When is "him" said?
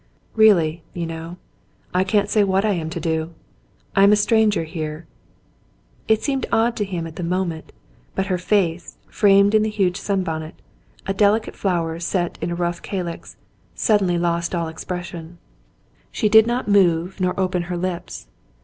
6.85-7.05